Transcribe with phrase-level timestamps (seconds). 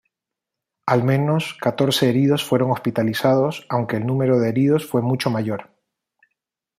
[0.87, 5.69] Al menos catorce heridos fueron hospitalizados aunque el número de heridos fue mucho mayor.